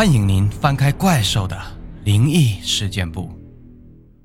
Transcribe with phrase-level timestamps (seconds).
[0.00, 1.60] 欢迎您翻开怪兽的
[2.04, 3.30] 灵异事件簿，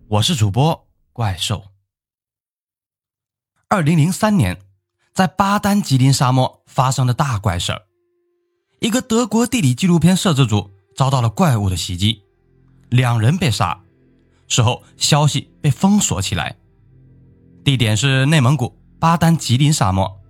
[0.08, 1.66] 我是主播怪兽。
[3.68, 4.58] 二零零三年，
[5.14, 7.82] 在巴丹吉林沙漠发生了大怪事儿，
[8.80, 12.24] 一个德国地理纪录片摄制组遭到了怪物的袭击，
[12.88, 13.78] 两人被杀，
[14.48, 16.56] 事后消息被封锁起来，
[17.66, 20.22] 地点是内蒙古巴丹吉林沙漠。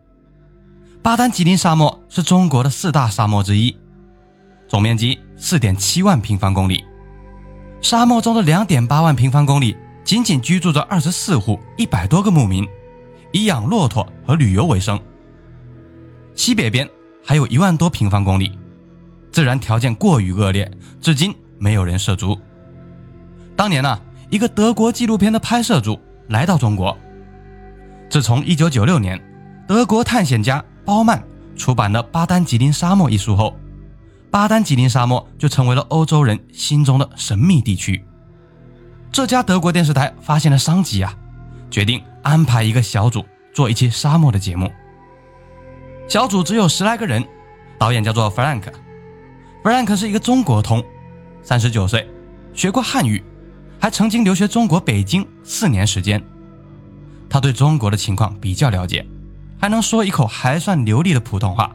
[1.04, 3.78] 巴丹吉林沙漠是中国的四大沙漠之一，
[4.68, 6.84] 总面积四点七万平方公里。
[7.82, 12.68] 沙漠中的两点八万平方公里，仅仅居住着二十四户一百多个牧民，
[13.32, 15.00] 以养骆驼和旅游为生。
[16.34, 16.90] 西北边
[17.24, 18.58] 还有一万多平方公里，
[19.32, 20.70] 自然条件过于恶劣，
[21.00, 22.40] 至今没有人涉足。
[23.56, 26.98] 当年呢，一个德国纪录片的拍摄组来到中国。
[28.10, 29.22] 自从一九九六年，
[29.68, 30.64] 德国探险家。
[30.86, 31.20] 包曼
[31.56, 33.56] 出版了《巴丹吉林沙漠》一书后，
[34.36, 38.04] 巴丹吉林沙漠就成为了欧洲人心中的神秘地区。
[39.10, 41.16] 这家德国电视台发现了商机啊，
[41.72, 43.24] 决定安排一个小组
[43.54, 44.70] 做一期沙漠的节目。
[46.10, 47.26] 小组只有十来个人，
[47.80, 48.64] 导演叫做 Frank。
[49.64, 50.84] Frank 是一个中国通，
[51.42, 52.06] 三十九岁，
[52.54, 53.24] 学过汉语，
[53.80, 56.22] 还曾经留学中国北京四年时间。
[57.30, 59.08] 他对中国的情况比较了解。
[59.58, 61.74] 还能说一口还算流利的普通话。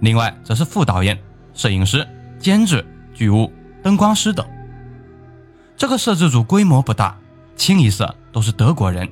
[0.00, 1.18] 另外，则是副导演、
[1.56, 2.06] 摄影师、
[2.38, 3.50] 监制、剧务、
[3.82, 4.46] 灯光师等。
[5.76, 7.18] 这个摄制组规模不大，
[7.56, 9.08] 清一色都是德国人，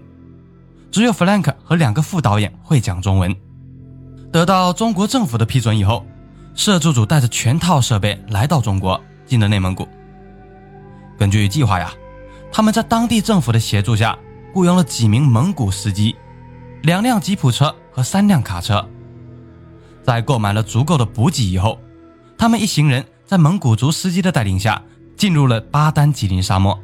[0.92, 3.34] 只有弗兰克和两个副导演会讲中文。
[4.31, 6.05] 得到中国政府的批准以后，
[6.55, 9.89] 摄制组带着全套设备来到中国，进了内蒙古。
[11.19, 11.92] 根据计划呀，
[12.53, 14.19] 他们在当地政府的协助下，
[14.53, 16.15] 雇佣了几名蒙古司机。
[16.83, 18.87] 两辆吉普车和三辆卡车，
[20.03, 21.78] 在购买了足够的补给以后，
[22.36, 24.82] 他们一行人在蒙古族司机的带领下
[25.16, 26.78] 进入了巴丹吉林沙漠。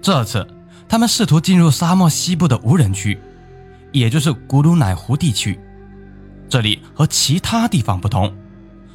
[0.00, 0.46] 这次，
[0.88, 3.18] 他们试图进入沙漠西部的无人区，
[3.92, 5.58] 也就是古鲁乃湖地区。
[6.48, 8.32] 这里和其他地方不同，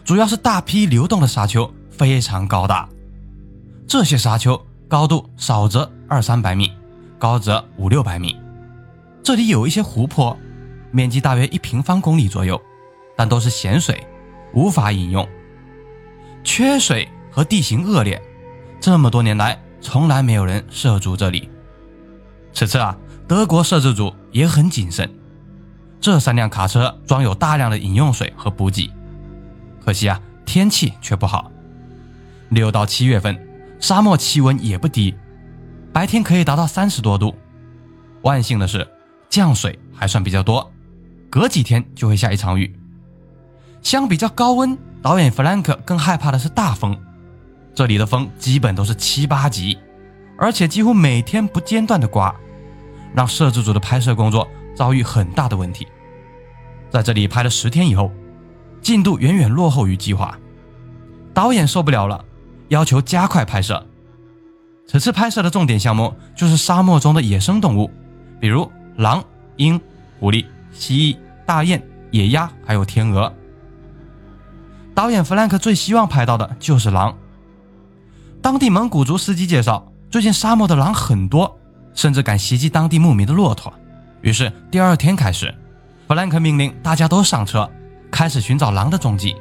[0.05, 2.87] 主要是大批流动的沙丘非常高大。
[3.85, 6.71] 这些沙丘高度少则二三百米，
[7.19, 8.37] 高则五六百米。
[9.21, 10.37] 这里有一些湖泊，
[10.91, 12.61] 面积大约一平方公里左右，
[13.17, 14.01] 但都是咸水，
[14.53, 15.27] 无法饮用。
[16.43, 18.21] 缺水和地形恶劣，
[18.79, 21.49] 这么多年来从来没有人涉足这里。
[22.53, 22.97] 此次啊，
[23.27, 25.09] 德国摄制组也很谨慎，
[25.99, 28.91] 这三辆卡车装有大量的饮用水和补给。
[29.83, 31.51] 可惜啊，天气却不好。
[32.49, 33.39] 六到七月份，
[33.79, 35.15] 沙漠气温也不低，
[35.93, 37.35] 白天可以达到三十多度。
[38.21, 38.87] 万幸的是。
[39.29, 40.69] 降水还算比较多，
[41.29, 42.77] 隔几天就会下一场雨。
[43.81, 46.97] 相比较高温，导演弗兰克更害怕的是大风。
[47.73, 49.77] 这里的风基本都是七八级，
[50.37, 52.35] 而且几乎每天不间断的刮，
[53.13, 55.87] 让摄制组的拍摄工作遭遇很大的问题。
[56.89, 58.11] 在这里拍了十天以后，
[58.81, 60.37] 进度远远落后于计划，
[61.33, 62.23] 导演受不了了，
[62.67, 63.85] 要求加快拍摄。
[64.85, 67.89] 此次拍摄的重点项目就是沙漠中的野生动物，
[68.39, 68.69] 比如。
[68.97, 69.23] 狼、
[69.55, 69.79] 鹰、
[70.19, 71.81] 狐狸、蜥蜴、大雁、
[72.11, 73.33] 野鸭，还有天鹅。
[75.01, 77.17] 导演弗兰克最希望拍到的就是狼。
[78.39, 81.57] 当地蒙古族司机介绍，最近沙漠的狼很多，
[81.95, 83.73] 甚至敢袭击当地牧民的骆驼。
[84.21, 85.51] 于是第二天开始，
[86.07, 87.67] 弗兰克命令大家都上车，
[88.11, 89.35] 开始寻找狼的踪迹。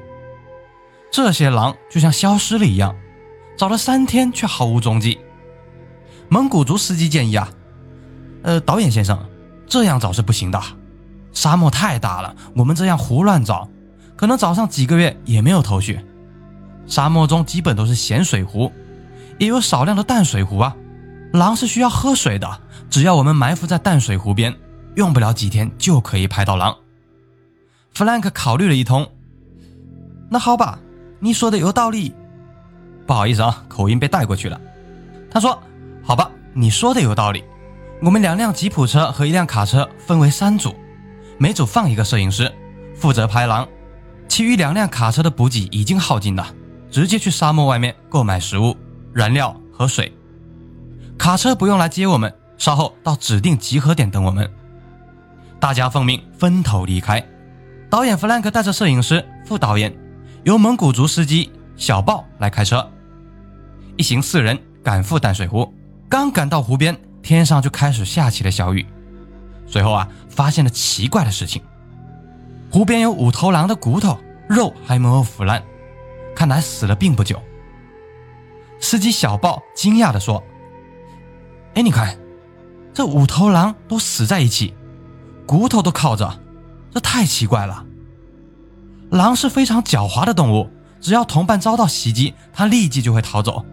[1.13, 2.97] 这些狼就像消失了一样，
[3.55, 5.19] 找了三天却毫无踪迹。
[6.31, 7.51] 蒙古族司机建议啊，
[8.45, 9.23] 呃，导演先生。
[9.67, 10.59] 这样找是不行的，
[11.35, 13.69] 沙漠太大了，我们这样胡乱找，
[14.21, 15.99] 可能找上几个月也没有头绪。
[16.87, 18.71] 沙漠中基本都是咸水湖，
[19.39, 20.77] 也有少量的淡水湖啊。
[21.33, 22.61] 狼是需要喝水的，
[22.91, 24.55] 只要我们埋伏在淡水湖边，
[24.95, 26.77] 用不了几天就可以拍到狼。
[27.95, 29.11] 弗兰克考虑了一通，
[30.29, 30.79] 那好吧，
[31.19, 32.15] 你说的有道理。
[33.07, 34.61] 不好意思啊，口音被带过去了。
[35.31, 35.59] 他说
[36.05, 37.43] ：“好吧，你说的有道理。”
[38.05, 40.75] 我们两辆吉普车和一辆卡车分为三组，
[41.39, 42.53] 每组放一个摄影师，
[42.95, 43.67] 负责拍狼。
[44.31, 46.47] 其余两辆卡车的补给已经耗尽了，
[46.89, 48.77] 直接去沙漠外面购买食物、
[49.13, 50.17] 燃料和水。
[51.19, 54.49] 卡车不用来接我们，稍后到指定集合点等我们。
[55.59, 57.21] 大家奉命分头离开。
[57.91, 59.93] 导演弗兰克带着摄影师、副导演，
[60.45, 62.89] 由蒙古族司机小豹来开车，
[63.97, 65.75] 一行四人赶赴淡水湖。
[66.09, 66.97] 刚赶到湖边。
[67.23, 68.87] 天上就开始下起了小雨，
[69.67, 71.61] 随后啊，发现了奇怪的事情：
[72.71, 74.19] 湖边有五头狼的骨头，
[74.49, 75.63] 肉还没有腐烂，
[76.37, 77.41] 看来死了并不久。
[78.79, 80.43] 司机小豹惊讶地说
[81.75, 82.17] ：“哎，你看，
[82.95, 84.73] 这五头狼都死在一起，
[85.47, 86.41] 骨头都靠着，
[86.93, 87.85] 这太奇怪了。
[89.11, 90.71] 狼是非常狡猾的动物，
[91.01, 93.65] 只要同伴遭到袭击，它立即就会逃走。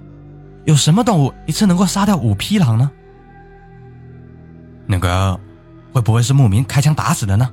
[0.66, 2.92] 有什么动物一次能够杀掉五匹狼呢？
[4.88, 5.40] 那个，
[5.94, 7.50] 会不会是牧民开枪打死的呢？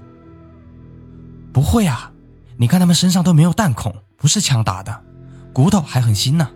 [1.54, 2.12] 不会啊，
[2.58, 5.00] 你看他们身上都没有弹孔，不是枪打的，
[5.52, 6.50] 骨头还很新呢。”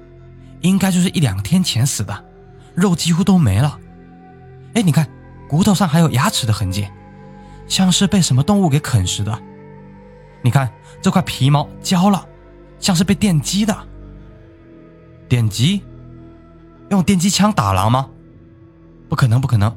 [0.61, 2.25] 应该就是一两天前死的，
[2.75, 3.79] 肉几乎都没了。
[4.75, 5.09] 哎，你看，
[5.49, 6.89] 骨头上还有牙齿的痕迹，
[7.69, 9.41] 像是被什么动物给啃食的。
[10.43, 10.69] 你看
[11.01, 12.27] 这块皮毛焦了，
[12.81, 13.77] 像是被电击的。
[15.29, 15.81] 电击？
[16.91, 18.11] 用电击枪打狼吗？
[19.09, 19.73] 不可能，不可能。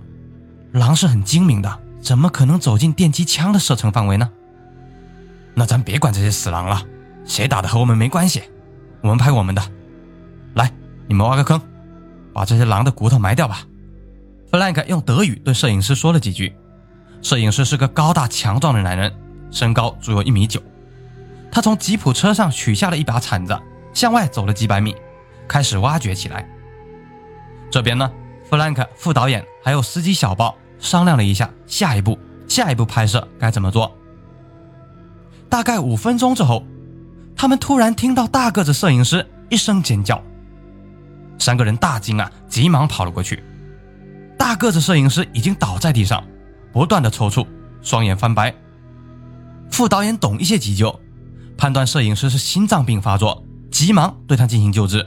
[0.71, 4.31] 狼是很精明的，怎么可能走进电击枪的射程范围呢？
[5.53, 6.81] 那咱别管这些死狼了，
[7.25, 8.44] 谁打的和我们没关系，
[9.01, 9.62] 我们拍我们的。
[10.56, 10.71] 来，
[11.07, 11.62] 你们挖个坑，
[12.33, 13.65] 把这些狼的骨头埋掉吧。
[14.50, 16.56] 弗兰克用德语对摄影师说了几句。
[17.21, 19.13] 摄影师是个高大强壮的男人，
[19.51, 20.62] 身高足有一米九。
[21.51, 23.57] 他从吉普车上取下了一把铲子，
[23.94, 24.95] 向外走了几百米，
[25.48, 26.48] 开始挖掘起来。
[27.69, 28.12] 这边呢，
[28.50, 32.18] 弗兰克副导演还有司机小豹商量了一下，下一步
[32.48, 33.95] 下一步拍摄该怎么做。
[35.51, 36.63] 大概五分钟之后，
[37.36, 40.24] 他们突然听到大个子摄影师一声尖叫。
[41.38, 43.44] 三个人大惊啊，急忙跑了过去。
[44.39, 46.24] 大个子摄影师已经倒在地上，
[46.71, 47.45] 不断的抽搐，
[47.81, 48.56] 双眼翻白。
[49.69, 50.98] 副导演懂一些急救，
[51.57, 55.06] 判断摄影师是心脏病发作，急忙对他进行救治，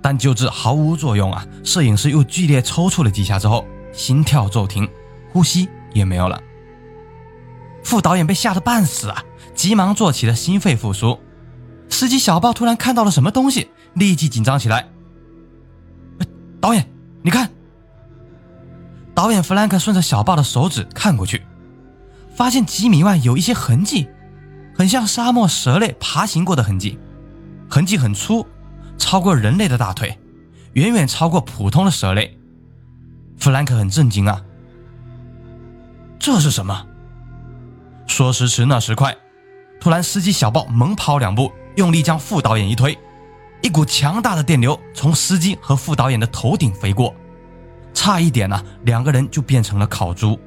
[0.00, 1.46] 但救治毫无作用啊！
[1.62, 4.88] 摄影师又剧烈抽搐了几下之后，心跳骤停，
[5.30, 6.40] 呼吸也没有了。
[7.82, 9.22] 副导演被吓得半死啊，
[9.54, 11.18] 急忙做起了心肺复苏。
[11.88, 14.88] 司机小豹突然看到了什么东西，立即紧张起来。
[16.60, 16.88] 导演，
[17.22, 17.50] 你看。
[19.14, 21.42] 导演弗兰克顺着小豹的手指看过去，
[22.34, 24.08] 发现几米外有一些痕迹，
[24.76, 26.98] 很像沙漠蛇类爬行过的痕迹，
[27.70, 28.44] 痕迹很粗，
[28.98, 30.18] 超过人类的大腿，
[30.72, 32.36] 远远超过普通的蛇类。
[33.38, 34.42] 弗兰克很震惊啊！
[36.18, 36.86] 这是什么？
[38.08, 39.16] 说时迟，那时快，
[39.84, 42.98] 突然司机小豹猛跑两步，用力将副导演一推。
[43.60, 47.14] 一股强大的电流从司机和副导演的头顶飞过，
[47.92, 50.40] 差一点呢，两个人就变成了烤猪。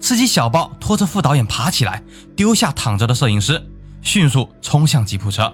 [0.00, 2.02] 司机小豹拖着副导演爬起来，
[2.36, 3.66] 丢下躺着的摄影师，
[4.02, 5.50] 迅速冲向吉普车。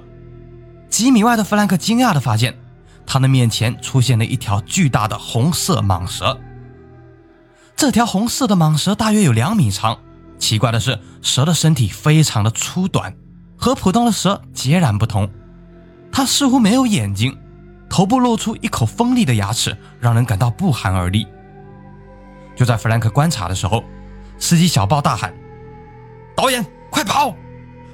[0.90, 2.58] 几米外的弗兰克惊讶地发现，
[3.06, 6.36] 他的面前出现了一条巨大的红色蟒蛇。
[7.76, 10.00] 这条红色的蟒蛇大约有两米长，
[10.42, 13.14] 奇怪的是，蛇的身体非常的粗短，
[13.56, 15.30] 和普通的蛇截然不同。
[16.10, 17.38] 它似乎没有眼睛，
[17.88, 21.24] 头部露出一口锋利的牙齿，让人感到不寒而栗。
[22.56, 23.84] 就在弗兰克观察的时候，
[24.36, 25.32] 司机小豹大喊
[26.34, 27.32] ：“导演，快跑！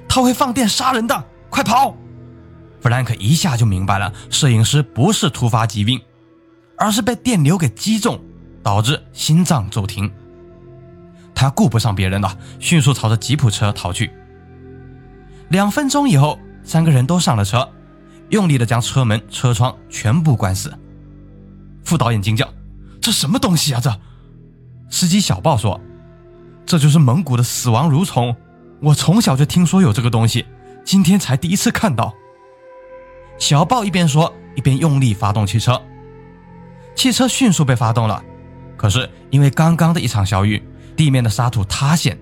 [0.07, 1.95] 他会放电杀人的，快跑！”
[2.81, 6.01] 弗兰克一下就明白了，摄影师不是突发疾病，
[6.79, 8.19] 而是被电流给击中，
[8.63, 10.11] 导致心脏骤停。
[11.39, 14.11] 他顾不上别人了，迅速朝着吉普车逃去。
[15.47, 17.65] 两分钟以后，三个人都上了车。
[18.27, 20.77] 用力的将车门、车窗全部关死。
[21.85, 22.45] 副导演惊叫
[22.99, 23.79] ：“这什么东西啊？
[23.79, 23.89] 这！”
[24.91, 25.79] 司机小豹说
[26.67, 28.35] ：“这就是蒙古的死亡蠕虫，
[28.81, 30.45] 我从小就听说有这个东西，
[30.83, 32.13] 今天才第一次看到。”
[33.39, 35.81] 小豹一边说，一边用力发动汽车。
[36.95, 38.21] 汽车迅速被发动了，
[38.75, 40.61] 可是因为刚刚的一场小雨，
[40.99, 42.19] 地面的沙土塌陷，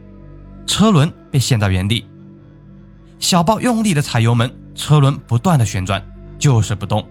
[0.68, 2.08] 车轮被陷在原地。
[3.18, 4.56] 小豹用力的踩油门。
[4.76, 6.00] 车轮不断的旋转，
[6.38, 7.04] 就是不动。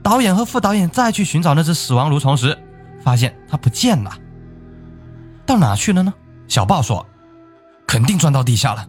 [0.00, 2.56] 导演和副导演再去寻找那只死亡蠕虫时，
[3.02, 4.16] 发现它不见了。
[5.44, 6.14] 到哪去了呢？
[6.46, 7.04] 小豹说
[7.84, 8.88] ：“肯定钻到地下了。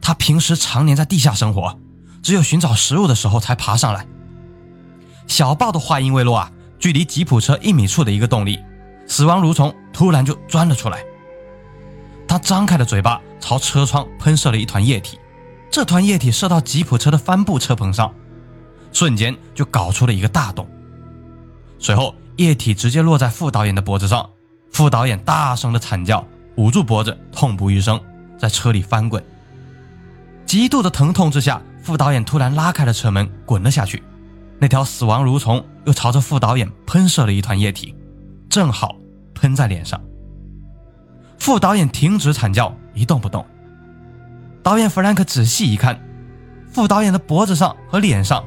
[0.00, 1.78] 它平时常年在地下生活，
[2.20, 4.04] 只有寻找食物的时候才爬上来。”
[5.28, 8.58] 小豹的话音未落啊，距离吉普车一米处的一个洞里，
[9.06, 11.04] 死亡蠕虫突然就钻了出来。
[12.26, 15.18] 他张开了嘴巴朝车窗喷射了一团液体。
[15.70, 18.12] 这团液体射到吉普车的帆布车棚上，
[18.92, 20.68] 瞬间就搞出了一个大洞。
[21.78, 24.28] 随后，液体直接落在副导演的脖子上，
[24.72, 28.00] 副导演大声的惨叫，捂住脖子，痛不欲生，
[28.36, 29.24] 在车里翻滚。
[30.44, 34.02] 极度的疼痛之下，副导演突然拉开了车门，滚了下去。
[34.58, 37.94] 那条死亡蠕虫又朝着副导演喷射了一团液体，
[38.48, 38.96] 正好
[39.40, 40.00] 喷在脸上。
[41.38, 43.44] 副导演停止惨叫，一动不动。
[44.62, 45.98] 导演弗兰克仔细一看，
[46.70, 48.44] 副导演的脖子上和脸上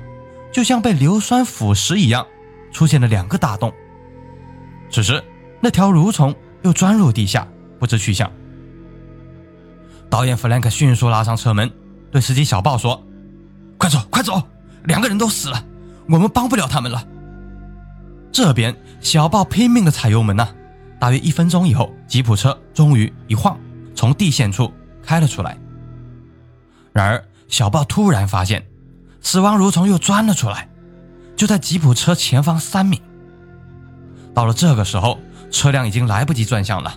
[0.52, 2.26] 就像被硫酸腐蚀一样，
[2.72, 3.74] 出现了两个大洞。
[4.92, 5.24] 此时，
[5.60, 7.48] 那条蠕虫又钻入地下，
[7.80, 8.32] 不知去向。
[10.08, 11.72] 导演弗兰克迅速拉上车门，
[12.12, 13.04] 对司机小豹说
[13.80, 14.40] ：“快走，快走！
[14.84, 15.66] 两个人都死了，
[16.08, 17.04] 我们帮不了他们了。”
[18.32, 20.48] 这边小豹拼命的踩油门呢，
[21.00, 23.60] 大约一分钟以后，吉普车终于一晃，
[23.96, 24.72] 从地线处
[25.04, 25.58] 开了出来。
[26.92, 28.66] 然而，小豹突然发现，
[29.22, 30.70] 死亡蠕虫又钻了出来，
[31.36, 33.02] 就在吉普车前方三米。
[34.34, 35.20] 到了这个时候，
[35.52, 36.94] 车辆已经来不及转向了。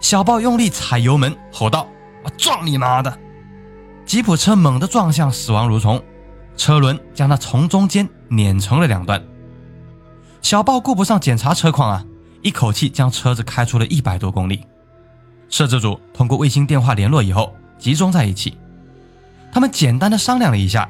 [0.00, 1.86] 小豹用力踩油门，吼道。
[2.24, 3.18] 我撞你妈的！
[4.06, 6.00] 吉普车猛地撞向死亡蠕虫，
[6.56, 9.20] 车轮将它从中间碾成了两段。
[10.40, 12.04] 小豹顾不上检查车况啊，
[12.42, 14.66] 一口气将车子开出了一百多公里。
[15.48, 18.56] 摄制组通过卫星电话联络以后，集中在一起。
[19.52, 20.88] 他们简单的商量了一下，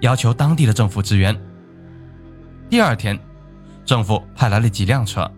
[0.00, 1.38] 要求当地的政府支援。
[2.68, 3.18] 第二天，
[3.84, 5.30] 政府派来了几辆车，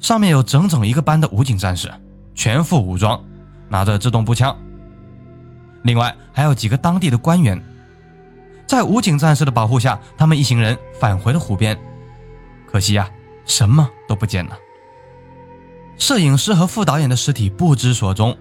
[0.00, 1.92] 上面有整整一个班的武警战士，
[2.34, 3.22] 全副武装。
[3.68, 4.54] 拿着自动步枪，
[5.82, 7.58] 另外还有几个当地的官员，
[8.66, 11.74] 在武警战士的保护下，他们一行人返回了湖边。
[12.70, 13.08] 可惜呀，
[13.46, 14.58] 什么都不见了。
[16.02, 18.36] 摄影师和副导演的尸体不知所踪，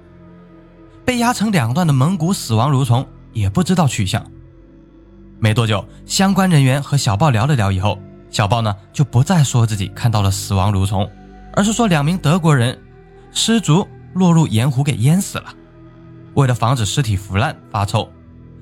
[1.05, 4.25] 被压成两段的蒙古死亡蠕虫也不知道去向。
[5.39, 7.99] 没多久，相关人员和小豹聊了聊以后，
[8.31, 11.07] 小豹呢就不再说自己看到了死亡蠕虫，
[11.53, 12.75] 而是说两名德国人
[13.31, 13.87] 失足。
[14.15, 15.53] 落入盐湖给淹死了。
[16.33, 18.11] 为了防止尸体腐烂发臭，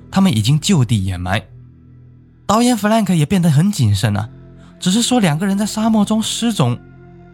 [0.08, 1.42] 他们已经就地掩埋。
[2.46, 4.28] 导演弗兰克也变得很谨慎了，
[4.78, 6.78] 只是说两个人在沙漠中失踪。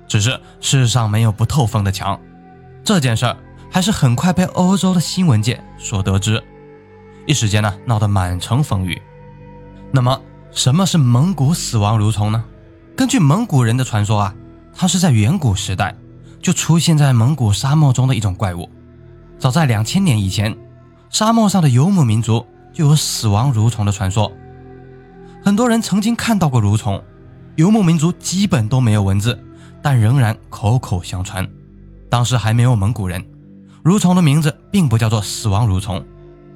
[0.06, 2.18] 只是世上没有不透风的墙，
[2.84, 3.36] 这件事儿
[3.70, 6.42] 还是很快被欧洲的新闻界所得知，
[7.26, 9.00] 一时间呢闹得满城风雨。
[9.92, 10.20] 那么
[10.50, 12.44] 什么是蒙古死亡蠕虫呢？
[12.96, 14.34] 根据蒙古人的传说啊，
[14.74, 15.94] 它是在远古时代。
[16.42, 18.70] 就出现在蒙古沙漠中的一种怪物。
[19.36, 20.56] 早在两千年以前，
[21.10, 24.30] 沙漠上的游牧民族就有死亡蠕虫的传说。
[25.44, 27.02] 很多人曾经看到过蠕虫，
[27.56, 29.36] 游牧民族基本都没有文字，
[29.86, 31.48] 但仍然口口相传。
[32.10, 33.24] 当时还没有蒙古人，
[33.84, 36.04] 蠕虫的名字并不叫做死亡蠕虫。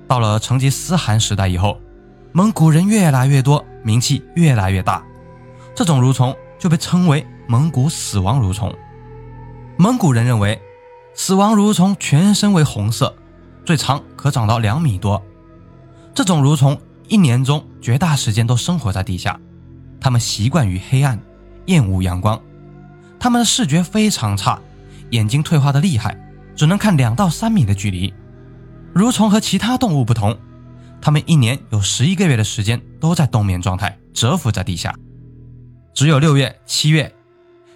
[0.08, 1.78] 到了成吉思汗时代以后，
[2.32, 5.00] 蒙古人越来越多，名气越来越大，
[5.76, 8.74] 这种蠕虫就被称为蒙古死亡蠕虫。
[9.76, 10.60] 蒙古人认为，
[11.14, 13.14] 死亡蠕虫全身为红色，
[13.64, 15.22] 最长可长到两米多。
[16.12, 19.38] 这种蠕虫一年中绝大时间都生活在地下，
[20.00, 21.16] 它们习惯于黑暗，
[21.66, 22.36] 厌恶阳光。
[23.20, 24.60] 它们的视觉非常差，
[25.10, 26.18] 眼睛退化的厉害，
[26.56, 28.12] 只能看两到三米的距离。
[28.94, 30.36] 蠕虫和其他动物不同，
[31.00, 34.92] 它们一年有十一个月的时间都在冬眠状态，蛰伏在地下。
[35.94, 37.14] 只有六月、七月，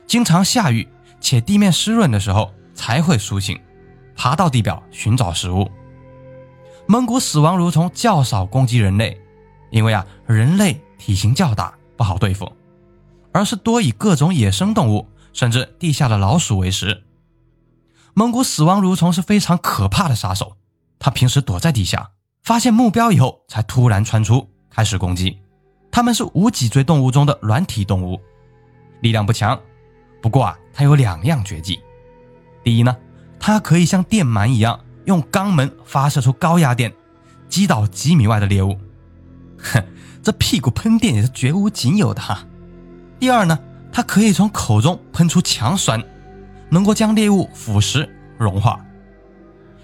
[0.06, 0.88] 经常下雨。
[1.20, 3.58] 且地面湿润的时候才会苏醒，
[4.14, 5.70] 爬到地表寻找食物。
[6.86, 9.18] 蒙古死亡蠕虫较少攻击人类，
[9.70, 12.52] 因为啊人类体型较大不好对付，
[13.32, 17.05] 而是多以各种野生动物甚至地下的老鼠为食。
[18.14, 20.57] 蒙古死亡蠕虫是非常可怕的杀手，
[20.99, 22.12] 它平时躲在地下，
[22.43, 25.37] 发现目标以后才突然窜出开始攻击。
[25.91, 28.21] 它们是无脊椎动物中的软体动物，
[29.00, 29.61] 力量不强。
[30.23, 31.79] 不过啊，它有两样绝技。
[32.62, 32.97] 第一呢，
[33.38, 36.95] 它可以像电鳗一样用肛门发射出高压电，
[37.49, 38.79] 击倒几米外的猎物。
[39.59, 39.85] 哼，
[40.23, 42.47] 这屁股喷电也是绝无仅有的哈。
[43.19, 43.59] 第二呢，
[43.94, 46.02] 它可以从口中喷出强酸，
[46.68, 48.78] 能够将猎物腐蚀融化。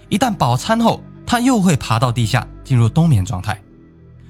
[0.09, 3.59] 一旦饱餐后，它又会爬到地下进入冬眠状态，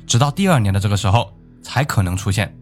[0.06, 2.56] 直到第二年的这个时候才可能出现。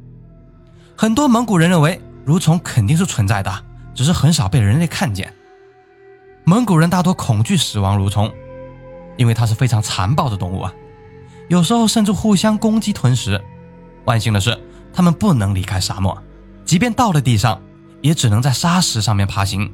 [0.96, 2.02] 很多蒙古人认为。
[2.26, 5.34] 蠕虫肯定是存在的，只是很少被人类看见。
[6.44, 8.32] 蒙古人大多恐惧死亡蠕虫，
[9.18, 10.72] 因为它是非常残暴的动物啊，
[11.48, 13.42] 有时候甚至互相攻击吞食。
[14.06, 14.56] 万幸的是，
[14.94, 16.16] 它们不能离开沙漠，
[16.70, 17.60] 即便到了地上，
[18.00, 19.74] 也只能在沙石上面爬行，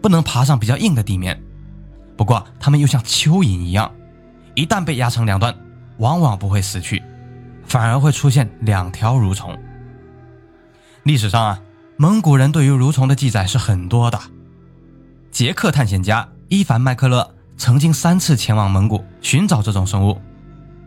[0.00, 1.42] 不能爬上比较硬的地面。
[2.16, 3.90] 不过，它们又像蚯蚓一样，
[4.54, 5.52] 一旦被压成两段，
[5.96, 7.02] 往往不会死去，
[7.64, 9.58] 反而会出现两条蠕虫。
[11.02, 11.60] 历史上啊。
[11.96, 14.20] 蒙古人对于蠕虫的记载是很多的。
[15.32, 20.16] 捷克探险家伊凡麦克勒曾经三次前往蒙古寻找这种生物。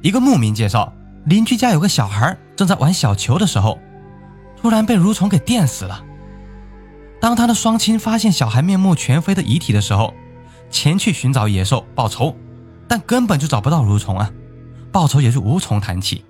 [0.01, 0.93] 一个牧民介绍，
[1.25, 3.77] 邻居家有个小孩正在玩小球的时候，
[4.61, 6.03] 突然被蠕虫给电死了。
[7.19, 10.13] 当他的双亲发现小孩面目全非的遗体的时候，
[10.69, 12.35] 前去寻找野兽报仇，
[12.87, 14.31] 但根本就找不到蠕虫啊，
[14.91, 16.23] 报仇也是无从谈起。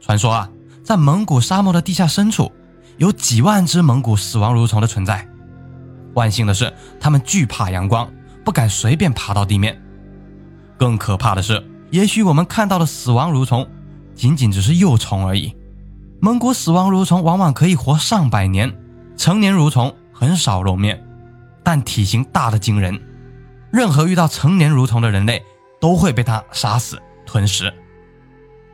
[0.00, 0.50] 传说啊，
[0.82, 2.50] 在蒙古沙漠的地下深处，
[2.96, 5.26] 有几万只蒙古死亡蠕虫的存在。
[6.14, 8.10] 万幸的是，它们惧怕阳光，
[8.44, 9.80] 不敢随便爬到地面。
[10.76, 13.66] 更可怕的是，也许我们看到的死亡蠕虫，
[14.14, 15.54] 仅仅只是幼虫而已。
[16.24, 18.72] 蒙古死亡蠕虫往往可以活上百年，
[19.16, 21.04] 成年蠕虫很少露面，
[21.64, 22.96] 但体型大得惊人。
[23.72, 25.44] 任何遇到成年蠕虫的人类，
[25.80, 27.74] 都会被它杀死吞食。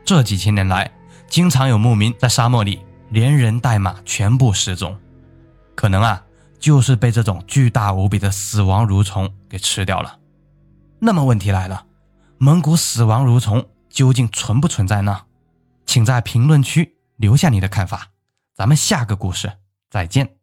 [0.05, 0.91] 这几千年来，
[1.27, 2.79] 经常有牧民在沙漠里
[3.09, 4.95] 连人带马全部失踪，
[5.73, 6.21] 可能啊。
[6.59, 10.17] 就是被这种巨大无比的死亡蠕虫给吃掉了。
[10.99, 11.85] 那么问题来了，
[12.37, 15.21] 蒙古死亡蠕虫究竟存不存在呢？
[15.85, 18.13] 请在评论区留下你的看法。
[18.53, 19.59] 咱们下个故事
[19.89, 20.38] 再见。